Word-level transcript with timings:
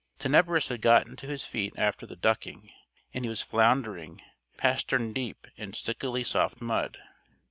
Tenebris 0.17 0.69
had 0.69 0.81
gotten 0.81 1.15
to 1.17 1.27
his 1.27 1.45
feet 1.45 1.75
after 1.77 2.07
the 2.07 2.15
ducking; 2.15 2.71
and 3.13 3.23
he 3.23 3.29
was 3.29 3.43
floundering 3.43 4.19
pastern 4.57 5.13
deep 5.13 5.45
in 5.57 5.73
stickily 5.73 6.23
soft 6.23 6.59
mud. 6.59 6.97